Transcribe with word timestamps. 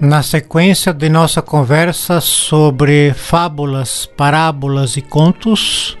Na 0.00 0.22
sequência 0.22 0.94
de 0.94 1.10
nossa 1.10 1.42
conversa 1.42 2.22
sobre 2.22 3.12
fábulas, 3.12 4.08
parábolas 4.16 4.96
e 4.96 5.02
contos, 5.02 5.98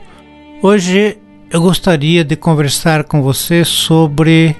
hoje 0.62 1.18
eu 1.50 1.60
gostaria 1.60 2.24
de 2.24 2.34
conversar 2.34 3.04
com 3.04 3.20
você 3.20 3.62
sobre 3.62 4.56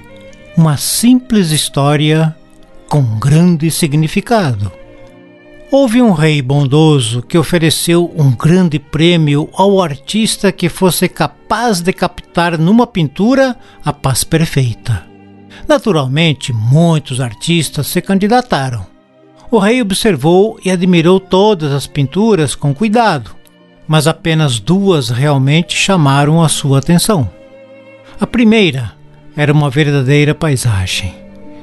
uma 0.55 0.77
simples 0.77 1.49
história 1.49 2.35
com 2.87 3.01
grande 3.17 3.71
significado. 3.71 4.71
Houve 5.71 6.03
um 6.03 6.11
rei 6.11 6.39
bondoso 6.39 7.23
que 7.23 7.35
ofereceu 7.35 8.13
um 8.15 8.29
grande 8.29 8.77
prêmio 8.77 9.49
ao 9.53 9.81
artista 9.81 10.51
que 10.51 10.69
fosse 10.69 11.09
capaz 11.09 11.81
de 11.81 11.91
captar 11.91 12.59
numa 12.59 12.85
pintura 12.85 13.57
a 13.83 13.91
paz 13.91 14.23
perfeita. 14.23 15.03
Naturalmente, 15.67 16.53
muitos 16.53 17.19
artistas 17.19 17.87
se 17.87 18.03
candidataram 18.03 18.90
o 19.51 19.59
rei 19.59 19.81
observou 19.81 20.57
e 20.63 20.71
admirou 20.71 21.19
todas 21.19 21.73
as 21.73 21.85
pinturas 21.85 22.55
com 22.55 22.73
cuidado, 22.73 23.35
mas 23.85 24.07
apenas 24.07 24.61
duas 24.61 25.09
realmente 25.09 25.75
chamaram 25.75 26.41
a 26.41 26.47
sua 26.47 26.79
atenção. 26.79 27.29
A 28.17 28.25
primeira 28.25 28.93
era 29.35 29.51
uma 29.51 29.69
verdadeira 29.69 30.33
paisagem. 30.33 31.13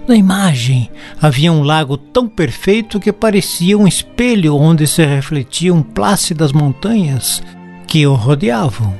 Na 0.06 0.14
imagem 0.14 0.90
havia 1.20 1.50
um 1.50 1.62
lago 1.62 1.96
tão 1.96 2.28
perfeito 2.28 3.00
que 3.00 3.12
parecia 3.12 3.76
um 3.76 3.88
espelho 3.88 4.54
onde 4.56 4.86
se 4.86 5.04
refletiam 5.04 5.82
plácidas 5.82 6.52
montanhas 6.52 7.42
que 7.86 8.06
o 8.06 8.14
rodeavam. 8.14 8.94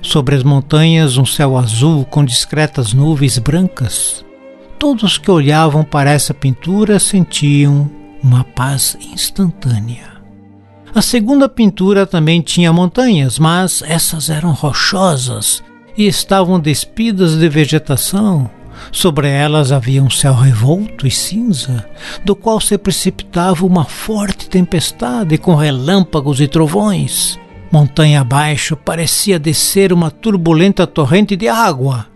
Sobre 0.00 0.34
as 0.34 0.42
montanhas, 0.42 1.16
um 1.16 1.26
céu 1.26 1.56
azul 1.58 2.04
com 2.06 2.24
discretas 2.24 2.92
nuvens 2.92 3.38
brancas. 3.38 4.24
Todos 4.78 5.16
que 5.16 5.30
olhavam 5.30 5.82
para 5.82 6.10
essa 6.10 6.34
pintura 6.34 6.98
sentiam 6.98 7.90
uma 8.24 8.42
paz 8.42 8.96
instantânea. 9.12 10.14
A 10.94 11.02
segunda 11.02 11.46
pintura 11.46 12.06
também 12.06 12.40
tinha 12.40 12.72
montanhas, 12.72 13.38
mas 13.38 13.82
essas 13.82 14.30
eram 14.30 14.52
rochosas 14.52 15.62
e 15.96 16.06
estavam 16.06 16.58
despidas 16.58 17.38
de 17.38 17.48
vegetação. 17.50 18.50
Sobre 18.90 19.28
elas 19.28 19.70
havia 19.70 20.02
um 20.02 20.08
céu 20.08 20.32
revolto 20.34 21.06
e 21.06 21.10
cinza, 21.10 21.86
do 22.24 22.34
qual 22.34 22.60
se 22.60 22.78
precipitava 22.78 23.66
uma 23.66 23.84
forte 23.84 24.48
tempestade 24.48 25.36
com 25.36 25.54
relâmpagos 25.54 26.40
e 26.40 26.48
trovões. 26.48 27.38
Montanha 27.70 28.22
abaixo 28.22 28.74
parecia 28.74 29.38
descer 29.38 29.92
uma 29.92 30.10
turbulenta 30.10 30.86
torrente 30.86 31.36
de 31.36 31.46
água. 31.46 32.06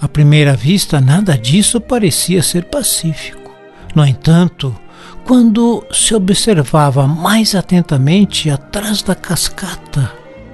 À 0.00 0.08
primeira 0.08 0.56
vista, 0.56 1.00
nada 1.00 1.36
disso 1.36 1.80
parecia 1.80 2.42
ser 2.42 2.64
pacífico. 2.64 3.52
No 3.94 4.06
entanto, 4.06 4.74
quando 5.24 5.84
se 5.92 6.14
observava 6.14 7.06
mais 7.06 7.54
atentamente 7.54 8.48
atrás 8.48 9.02
da 9.02 9.14
cascata, 9.14 10.12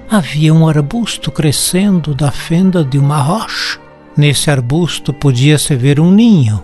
havia 0.09 0.53
um 0.53 0.67
arbusto 0.67 1.31
crescendo 1.31 2.13
da 2.13 2.29
fenda 2.31 2.83
de 2.83 2.97
uma 2.97 3.21
rocha. 3.21 3.79
Nesse 4.17 4.51
arbusto 4.51 5.13
podia-se 5.13 5.75
ver 5.75 5.99
um 5.99 6.11
ninho, 6.11 6.63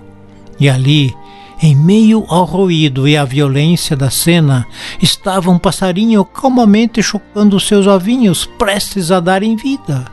e 0.60 0.70
ali, 0.70 1.14
em 1.62 1.76
meio 1.76 2.26
ao 2.28 2.44
ruído 2.44 3.08
e 3.08 3.16
à 3.16 3.24
violência 3.24 3.96
da 3.96 4.10
cena, 4.10 4.66
estava 5.02 5.50
um 5.50 5.58
passarinho 5.58 6.24
calmamente 6.26 7.02
chocando 7.02 7.60
seus 7.60 7.88
ovinhos, 7.88 8.46
prestes 8.46 9.12
a 9.12 9.20
darem 9.20 9.56
vida. 9.56 10.06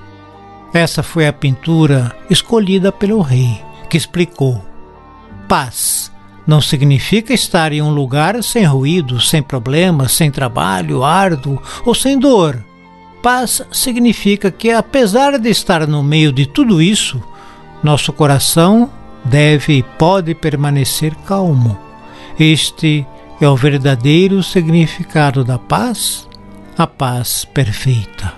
Essa 0.73 1.03
foi 1.03 1.27
a 1.27 1.33
pintura 1.33 2.15
escolhida 2.29 2.93
pelo 2.93 3.21
rei, 3.21 3.61
que 3.89 3.97
explicou: 3.97 4.63
Paz 5.49 6.13
não 6.49 6.63
significa 6.63 7.35
estar 7.35 7.75
em 7.75 7.83
um 7.83 7.91
lugar 7.91 8.43
sem 8.43 8.65
ruído, 8.65 9.21
sem 9.21 9.43
problemas, 9.43 10.13
sem 10.13 10.31
trabalho 10.31 11.05
árduo 11.05 11.61
ou 11.85 11.95
sem 11.95 12.19
dor. 12.19 12.65
Paz 13.23 13.61
significa 13.71 14.51
que, 14.51 14.71
apesar 14.71 15.39
de 15.39 15.51
estar 15.51 15.87
no 15.87 16.03
meio 16.03 16.33
de 16.33 16.47
tudo 16.47 16.81
isso, 16.81 17.23
nosso 17.83 18.15
coração 18.15 18.91
deve 19.23 19.75
e 19.75 19.83
pode 19.83 20.35
permanecer 20.35 21.15
calmo. 21.27 21.79
Este 22.41 23.07
é 23.39 23.47
o 23.47 23.55
verdadeiro 23.55 24.43
significado 24.43 25.45
da 25.45 25.59
paz, 25.59 26.27
a 26.79 26.87
paz 26.87 27.45
perfeita. 27.45 28.33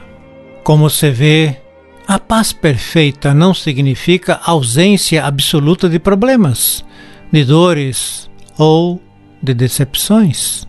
Como 0.65 0.91
se 0.91 1.11
vê, 1.13 1.61
a 2.09 2.19
paz 2.19 2.53
perfeita 2.53 3.33
não 3.33 3.55
significa 3.55 4.41
ausência 4.45 5.25
absoluta 5.25 5.89
de 5.89 6.01
problemas 6.01 6.85
de 7.33 7.45
dores 7.45 8.31
ou 8.59 9.01
de 9.43 9.55
decepções. 9.55 10.67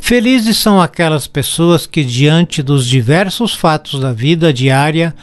Felizes 0.00 0.56
são 0.56 0.80
aquelas 0.80 1.26
pessoas 1.26 1.86
que, 1.86 2.02
diante 2.02 2.62
dos 2.62 2.86
diversos 2.86 3.52
fatos 3.52 4.00
da 4.00 4.12
vida 4.12 4.52
diária, 4.52 5.14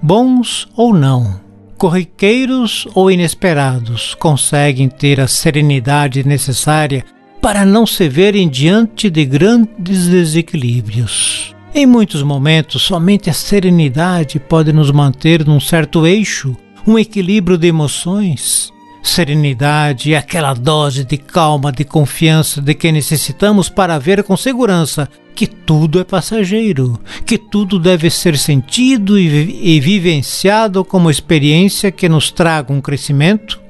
bons 0.00 0.68
ou 0.76 0.94
não, 0.94 1.40
corriqueiros 1.76 2.86
ou 2.94 3.10
inesperados, 3.10 4.14
conseguem 4.14 4.88
ter 4.88 5.20
a 5.20 5.26
serenidade 5.26 6.24
necessária 6.26 7.04
para 7.42 7.64
não 7.64 7.86
se 7.86 8.08
verem 8.08 8.48
diante 8.48 9.10
de 9.10 9.24
grandes 9.24 10.06
desequilíbrios. 10.06 11.54
Em 11.74 11.86
muitos 11.86 12.22
momentos, 12.22 12.82
somente 12.82 13.28
a 13.28 13.32
serenidade 13.32 14.38
pode 14.38 14.72
nos 14.72 14.90
manter 14.90 15.46
num 15.46 15.60
certo 15.60 16.06
eixo, 16.06 16.56
um 16.86 16.98
equilíbrio 16.98 17.58
de 17.58 17.66
emoções 17.66 18.72
serenidade 19.02 20.10
e 20.10 20.16
aquela 20.16 20.54
dose 20.54 21.04
de 21.04 21.16
calma, 21.16 21.72
de 21.72 21.84
confiança 21.84 22.60
de 22.60 22.74
que 22.74 22.90
necessitamos 22.92 23.68
para 23.68 23.98
ver 23.98 24.22
com 24.22 24.36
segurança 24.36 25.08
que 25.34 25.46
tudo 25.46 26.00
é 26.00 26.04
passageiro, 26.04 26.98
que 27.24 27.38
tudo 27.38 27.78
deve 27.78 28.10
ser 28.10 28.36
sentido 28.36 29.18
e, 29.18 29.76
e 29.76 29.80
vivenciado 29.80 30.84
como 30.84 31.10
experiência 31.10 31.92
que 31.92 32.08
nos 32.08 32.30
traga 32.30 32.72
um 32.72 32.80
crescimento, 32.80 33.60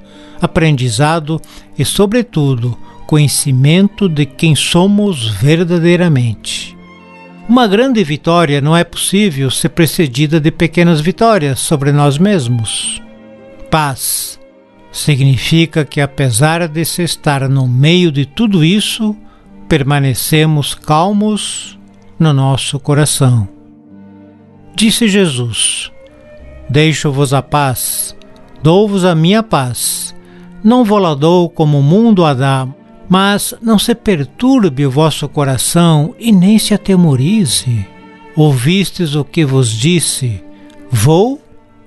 aprendizado 0.40 1.40
e, 1.78 1.84
sobretudo, 1.84 2.76
conhecimento 3.06 4.08
de 4.08 4.24
quem 4.24 4.54
somos 4.54 5.28
verdadeiramente. 5.28 6.76
Uma 7.48 7.66
grande 7.66 8.04
vitória 8.04 8.60
não 8.60 8.76
é 8.76 8.84
possível 8.84 9.50
ser 9.50 9.70
precedida 9.70 10.38
de 10.38 10.50
pequenas 10.50 11.00
vitórias 11.00 11.58
sobre 11.58 11.92
nós 11.92 12.18
mesmos. 12.18 13.02
Paz, 13.70 14.38
significa 14.90 15.84
que, 15.84 16.00
apesar 16.00 16.66
de 16.68 16.84
se 16.84 17.02
estar 17.02 17.48
no 17.48 17.66
meio 17.66 18.10
de 18.10 18.24
tudo 18.26 18.64
isso, 18.64 19.16
permanecemos 19.68 20.74
calmos 20.74 21.78
no 22.18 22.32
nosso 22.32 22.80
coração. 22.80 23.48
Disse 24.74 25.08
Jesus: 25.08 25.90
Deixo-vos 26.68 27.34
a 27.34 27.42
paz, 27.42 28.16
dou-vos 28.62 29.04
a 29.04 29.14
minha 29.14 29.42
paz. 29.42 30.14
Não 30.62 30.84
vou 30.84 30.98
lá 30.98 31.14
dou 31.14 31.48
como 31.48 31.78
o 31.78 31.82
mundo 31.82 32.24
a 32.24 32.34
dá, 32.34 32.68
mas 33.08 33.54
não 33.62 33.78
se 33.78 33.94
perturbe 33.94 34.86
o 34.86 34.90
vosso 34.90 35.28
coração 35.28 36.14
e 36.18 36.32
nem 36.32 36.58
se 36.58 36.74
atemorize. 36.74 37.86
Ouvistes 38.36 39.14
o 39.14 39.24
que 39.24 39.44
vos 39.44 39.70
disse: 39.70 40.42
Vou 40.90 41.40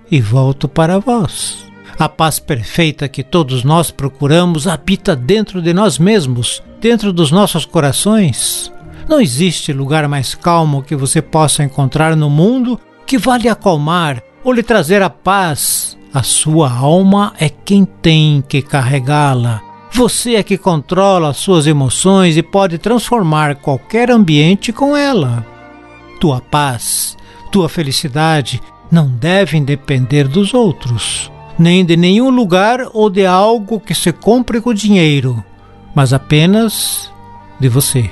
e 0.10 0.20
volto 0.20 0.68
para 0.68 1.00
vós. 1.00 1.71
A 2.02 2.10
paz 2.10 2.40
perfeita 2.40 3.08
que 3.08 3.22
todos 3.22 3.64
nós 3.64 3.92
procuramos 3.92 4.68
habita 4.68 5.16
dentro 5.16 5.62
de 5.62 5.72
nós 5.72 6.00
mesmos, 6.00 6.64
dentro 6.80 7.14
dos 7.14 7.30
nossos 7.30 7.64
corações. 7.64 8.74
Não 9.08 9.22
existe 9.22 9.72
lugar 9.72 10.08
mais 10.08 10.34
calmo 10.34 10.82
que 10.82 10.96
você 10.96 11.22
possa 11.22 11.64
encontrar 11.64 12.16
no 12.16 12.28
mundo 12.28 12.80
que 13.06 13.20
vale 13.20 13.48
acalmar 13.48 14.20
ou 14.44 14.52
lhe 14.52 14.64
trazer 14.64 15.04
a 15.04 15.12
paz. 15.12 15.96
A 16.12 16.24
sua 16.24 16.72
alma 16.72 17.34
é 17.40 17.50
quem 17.50 17.86
tem 17.86 18.44
que 18.50 18.64
carregá-la. 18.64 19.62
Você 19.92 20.34
é 20.34 20.42
que 20.42 20.58
controla 20.58 21.30
as 21.30 21.38
suas 21.38 21.68
emoções 21.68 22.36
e 22.36 22.42
pode 22.42 22.80
transformar 22.80 23.58
qualquer 23.58 24.10
ambiente 24.10 24.74
com 24.74 24.98
ela. 24.98 25.46
Tua 26.20 26.42
paz, 26.42 27.16
tua 27.52 27.70
felicidade 27.70 28.60
não 28.92 29.08
devem 29.08 29.64
depender 29.64 30.28
dos 30.28 30.52
outros 30.52 31.31
nem 31.62 31.86
de 31.86 31.96
nenhum 31.96 32.30
lugar 32.32 32.80
ou 32.92 33.10
de 33.10 33.26
algo 33.26 33.80
que 33.80 33.94
se 33.94 34.12
compre 34.12 34.60
com 34.60 34.74
dinheiro, 34.74 35.44
mas 35.94 36.12
apenas 36.12 37.12
de 37.60 37.70
você. 37.70 38.10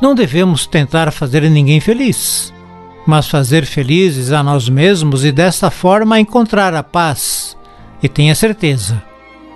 Não 0.00 0.14
devemos 0.14 0.66
tentar 0.66 1.10
fazer 1.10 1.42
ninguém 1.50 1.80
feliz, 1.80 2.52
mas 3.06 3.26
fazer 3.26 3.64
felizes 3.64 4.30
a 4.30 4.42
nós 4.42 4.68
mesmos 4.68 5.24
e 5.24 5.32
desta 5.32 5.70
forma 5.70 6.20
encontrar 6.20 6.74
a 6.74 6.82
paz. 6.82 7.56
E 8.02 8.08
tenha 8.08 8.34
certeza, 8.34 9.02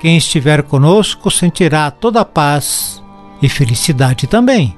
quem 0.01 0.17
estiver 0.17 0.63
conosco 0.63 1.31
sentirá 1.31 1.91
toda 1.91 2.23
a 2.23 2.25
paz 2.25 3.03
e 3.43 3.49
felicidade 3.49 4.27
também. 4.27 4.77